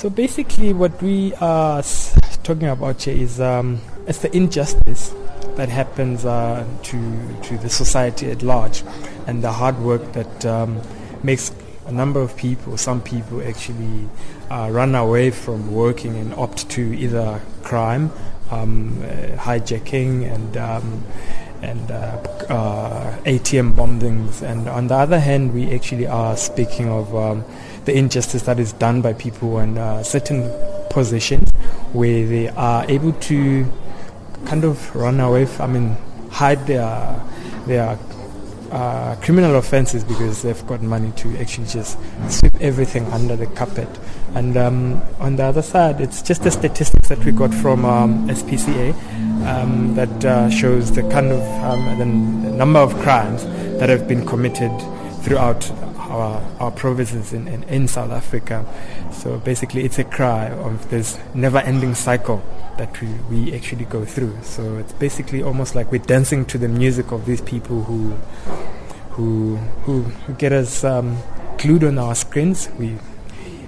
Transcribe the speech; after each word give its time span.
So 0.00 0.08
basically, 0.08 0.72
what 0.72 1.02
we 1.02 1.34
are 1.42 1.82
talking 2.42 2.68
about 2.68 3.02
here 3.02 3.14
is 3.14 3.38
um, 3.38 3.82
it's 4.06 4.20
the 4.20 4.34
injustice 4.34 5.12
that 5.56 5.68
happens 5.68 6.24
uh, 6.24 6.64
to 6.84 7.36
to 7.42 7.58
the 7.58 7.68
society 7.68 8.30
at 8.30 8.42
large, 8.42 8.82
and 9.26 9.44
the 9.44 9.52
hard 9.52 9.78
work 9.80 10.14
that 10.14 10.46
um, 10.46 10.80
makes 11.22 11.52
a 11.84 11.92
number 11.92 12.18
of 12.18 12.34
people, 12.34 12.78
some 12.78 13.02
people 13.02 13.46
actually 13.46 14.08
uh, 14.50 14.70
run 14.72 14.94
away 14.94 15.30
from 15.30 15.70
working 15.70 16.16
and 16.16 16.32
opt 16.32 16.70
to 16.70 16.94
either 16.94 17.38
crime, 17.62 18.10
um, 18.50 19.02
uh, 19.02 19.36
hijacking, 19.36 20.24
and 20.32 20.56
um, 20.56 21.04
and 21.62 21.90
uh, 21.90 21.94
uh, 22.48 23.16
ATM 23.24 23.74
bombings. 23.74 24.42
And 24.42 24.68
on 24.68 24.88
the 24.88 24.94
other 24.94 25.18
hand, 25.18 25.52
we 25.54 25.72
actually 25.74 26.06
are 26.06 26.36
speaking 26.36 26.88
of 26.88 27.14
um, 27.14 27.44
the 27.84 27.96
injustice 27.96 28.42
that 28.42 28.58
is 28.58 28.72
done 28.74 29.02
by 29.02 29.12
people 29.12 29.58
in 29.58 29.78
uh, 29.78 30.02
certain 30.02 30.50
positions 30.90 31.50
where 31.92 32.26
they 32.26 32.48
are 32.48 32.84
able 32.90 33.12
to 33.12 33.66
kind 34.46 34.64
of 34.64 34.94
run 34.94 35.20
away, 35.20 35.42
f- 35.42 35.60
I 35.60 35.66
mean, 35.66 35.96
hide 36.30 36.66
their, 36.66 37.20
their 37.66 37.98
uh, 38.70 39.16
criminal 39.16 39.56
offenses 39.56 40.04
because 40.04 40.42
they've 40.42 40.66
got 40.66 40.80
money 40.82 41.12
to 41.16 41.36
actually 41.38 41.66
just 41.66 41.98
sweep 42.28 42.54
everything 42.60 43.04
under 43.06 43.36
the 43.36 43.46
carpet. 43.46 43.88
And 44.34 44.56
um, 44.56 45.02
on 45.18 45.36
the 45.36 45.44
other 45.44 45.62
side, 45.62 46.00
it's 46.00 46.22
just 46.22 46.42
the 46.44 46.50
statistics 46.50 47.08
that 47.08 47.18
we 47.24 47.32
got 47.32 47.52
from 47.52 47.84
um, 47.84 48.28
SPCA 48.28 48.94
um, 49.46 49.94
that 49.94 50.24
uh, 50.24 50.50
shows 50.50 50.92
the 50.92 51.02
kind 51.10 51.32
of 51.32 51.40
um, 51.64 51.98
the 51.98 52.06
number 52.06 52.80
of 52.80 52.94
crimes 53.00 53.44
that 53.78 53.88
have 53.88 54.06
been 54.06 54.26
committed 54.26 54.72
throughout 55.22 55.70
our, 56.10 56.42
our 56.58 56.70
provinces 56.70 57.32
in, 57.32 57.46
in, 57.48 57.62
in 57.64 57.88
South 57.88 58.10
Africa. 58.10 58.66
So 59.12 59.38
basically, 59.38 59.84
it's 59.84 59.98
a 59.98 60.04
cry 60.04 60.50
of 60.50 60.90
this 60.90 61.18
never-ending 61.34 61.94
cycle 61.94 62.42
that 62.78 63.00
we, 63.00 63.08
we 63.30 63.54
actually 63.54 63.84
go 63.84 64.04
through. 64.04 64.36
So 64.42 64.76
it's 64.78 64.92
basically 64.94 65.42
almost 65.42 65.74
like 65.74 65.92
we're 65.92 65.98
dancing 65.98 66.44
to 66.46 66.58
the 66.58 66.68
music 66.68 67.12
of 67.12 67.26
these 67.26 67.40
people 67.40 67.84
who 67.84 68.10
who 69.10 69.56
who, 69.84 70.02
who 70.02 70.32
get 70.34 70.52
us 70.52 70.84
um, 70.84 71.18
glued 71.58 71.84
on 71.84 71.98
our 71.98 72.14
screens. 72.14 72.68
We 72.78 72.96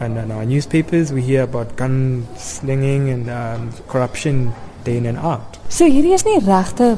and 0.00 0.18
on 0.18 0.30
our 0.32 0.44
newspapers 0.44 1.12
we 1.12 1.22
hear 1.22 1.42
about 1.42 1.76
gun 1.76 2.26
slinging 2.36 3.10
and 3.10 3.30
um, 3.30 3.72
corruption 3.86 4.52
day 4.84 4.96
in 4.96 5.06
and 5.06 5.18
out. 5.18 5.58
So 5.68 5.88
hierdie 5.88 6.14
is 6.14 6.24
nie 6.24 6.38
regte 6.44 6.94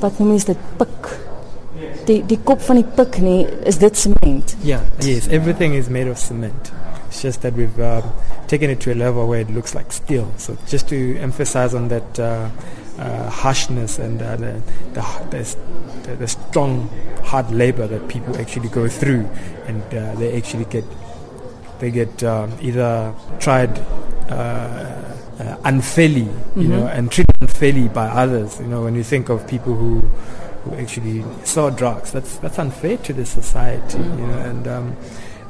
wat 0.00 0.18
noem 0.18 0.34
mens 0.34 0.48
dit 0.48 0.68
pik. 0.80 1.12
Die 2.08 2.22
die 2.26 2.38
kop 2.44 2.62
van 2.64 2.80
die 2.80 2.88
pik 2.96 3.20
nie, 3.22 3.42
is 3.68 3.78
dit 3.78 3.96
sement. 3.96 4.56
Yeah, 4.64 4.84
yes, 5.04 5.28
everything 5.28 5.74
is 5.78 5.90
made 5.92 6.10
of 6.10 6.18
cement. 6.18 6.72
It's 7.08 7.22
just 7.22 7.42
that 7.42 7.54
we've 7.54 7.80
um, 7.80 8.10
taken 8.48 8.70
it 8.70 8.80
to 8.80 8.92
a 8.92 8.96
level 8.96 9.28
where 9.28 9.40
it 9.40 9.50
looks 9.50 9.74
like 9.74 9.92
steel. 9.92 10.30
So 10.36 10.56
just 10.66 10.88
to 10.88 11.16
emphasize 11.18 11.74
on 11.74 11.88
that 11.88 12.18
uh, 12.20 12.48
uh, 12.98 13.30
harshness 13.30 13.98
and 13.98 14.20
uh, 14.20 14.36
the, 14.36 14.62
the, 14.92 15.56
the, 16.02 16.16
the 16.16 16.28
strong, 16.28 16.90
hard 17.24 17.50
labor 17.50 17.86
that 17.86 18.08
people 18.08 18.36
actually 18.38 18.68
go 18.68 18.88
through, 18.88 19.28
and 19.66 19.82
uh, 19.94 20.14
they 20.16 20.36
actually 20.36 20.64
get 20.66 20.84
they 21.78 21.90
get 21.90 22.22
um, 22.24 22.52
either 22.60 23.14
tried 23.38 23.78
uh, 24.28 25.00
unfairly, 25.68 26.28
you 26.56 26.68
know, 26.68 26.86
and 26.86 27.12
treated 27.12 27.36
unfairly 27.40 27.88
by 27.88 28.06
others. 28.06 28.58
You 28.58 28.66
know, 28.66 28.82
when 28.84 28.94
you 28.94 29.04
think 29.04 29.28
of 29.28 29.46
people 29.46 29.74
who 29.74 30.00
who 30.64 30.74
actually 30.76 31.24
sell 31.44 31.70
drugs, 31.70 32.12
that's 32.12 32.38
that's 32.38 32.58
unfair 32.58 32.96
to 32.98 33.12
the 33.12 33.26
society. 33.26 33.98
You 33.98 34.26
know, 34.26 34.38
and 34.38 34.68
um, 34.68 34.96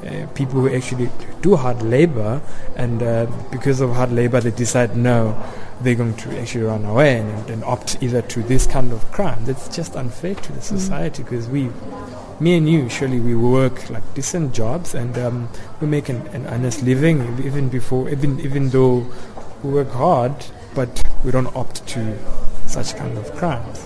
uh, 0.05 0.27
people 0.35 0.61
who 0.61 0.73
actually 0.75 1.09
do 1.41 1.55
hard 1.55 1.81
labor, 1.81 2.41
and 2.75 3.01
uh, 3.01 3.25
because 3.51 3.81
of 3.81 3.91
hard 3.91 4.11
labor, 4.11 4.41
they 4.41 4.51
decide 4.51 4.95
no, 4.95 5.35
they're 5.81 5.95
going 5.95 6.15
to 6.15 6.39
actually 6.39 6.65
run 6.65 6.85
away 6.85 7.19
and, 7.19 7.49
and 7.49 7.63
opt 7.63 7.97
either 8.01 8.21
to 8.23 8.43
this 8.43 8.67
kind 8.67 8.91
of 8.91 8.99
crime. 9.11 9.43
That's 9.45 9.73
just 9.73 9.95
unfair 9.95 10.35
to 10.35 10.53
the 10.53 10.61
society 10.61 11.23
because 11.23 11.47
we 11.47 11.69
me 12.39 12.55
and 12.55 12.69
you, 12.69 12.87
surely 12.87 13.19
we 13.19 13.35
work 13.35 13.89
like 13.89 14.03
decent 14.13 14.53
jobs 14.53 14.95
and 14.95 15.17
um, 15.17 15.49
we 15.81 15.87
make 15.87 16.07
an, 16.07 16.25
an 16.27 16.47
honest 16.47 16.81
living 16.83 17.19
even 17.43 17.67
before, 17.69 18.09
even 18.09 18.39
even 18.39 18.69
though 18.69 19.05
we 19.63 19.71
work 19.71 19.91
hard, 19.91 20.33
but 20.73 21.03
we 21.23 21.31
don't 21.31 21.53
opt 21.55 21.85
to 21.87 22.17
such 22.67 22.95
kind 22.95 23.17
of 23.17 23.31
crimes. 23.35 23.85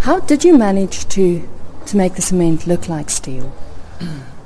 How 0.00 0.20
did 0.20 0.44
you 0.44 0.56
manage 0.56 1.08
to 1.10 1.48
to 1.86 1.96
make 1.96 2.14
the 2.14 2.22
cement 2.22 2.66
look 2.66 2.88
like 2.88 3.10
steel? 3.10 3.52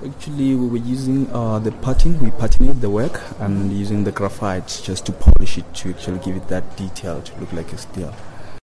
Actually, 0.05 0.55
we 0.55 0.67
were 0.67 0.77
using 0.77 1.31
uh, 1.31 1.59
the 1.59 1.73
pattern. 1.73 2.21
We 2.21 2.31
patinate 2.31 2.81
the 2.81 2.91
work 2.91 3.23
and 3.39 3.73
using 3.73 4.05
the 4.05 4.13
graphite 4.13 4.81
just 4.85 5.07
to 5.07 5.13
polish 5.13 5.57
it 5.59 5.75
to 5.75 5.91
actually 5.91 6.19
give 6.19 6.37
it 6.37 6.49
that 6.49 6.77
detail 6.77 7.23
to 7.23 7.41
look 7.41 7.53
like 7.53 7.73
a 7.73 7.79
steel. 7.79 8.15